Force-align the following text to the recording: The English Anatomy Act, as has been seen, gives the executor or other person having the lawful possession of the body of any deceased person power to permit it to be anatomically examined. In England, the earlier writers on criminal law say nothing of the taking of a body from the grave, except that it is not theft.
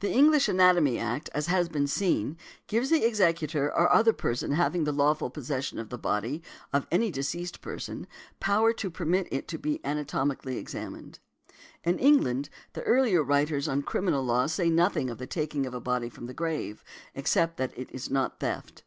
The 0.00 0.10
English 0.10 0.48
Anatomy 0.48 0.98
Act, 0.98 1.30
as 1.32 1.46
has 1.46 1.68
been 1.68 1.86
seen, 1.86 2.36
gives 2.66 2.90
the 2.90 3.04
executor 3.06 3.66
or 3.66 3.88
other 3.92 4.12
person 4.12 4.50
having 4.50 4.82
the 4.82 4.90
lawful 4.90 5.30
possession 5.30 5.78
of 5.78 5.90
the 5.90 5.96
body 5.96 6.42
of 6.72 6.88
any 6.90 7.12
deceased 7.12 7.60
person 7.60 8.08
power 8.40 8.72
to 8.72 8.90
permit 8.90 9.28
it 9.30 9.46
to 9.46 9.56
be 9.58 9.78
anatomically 9.84 10.56
examined. 10.56 11.20
In 11.84 12.00
England, 12.00 12.50
the 12.72 12.82
earlier 12.82 13.22
writers 13.22 13.68
on 13.68 13.82
criminal 13.82 14.24
law 14.24 14.46
say 14.48 14.68
nothing 14.70 15.08
of 15.08 15.18
the 15.18 15.26
taking 15.28 15.66
of 15.66 15.72
a 15.72 15.80
body 15.80 16.08
from 16.08 16.26
the 16.26 16.34
grave, 16.34 16.82
except 17.14 17.56
that 17.58 17.72
it 17.78 17.88
is 17.92 18.10
not 18.10 18.40
theft. 18.40 18.82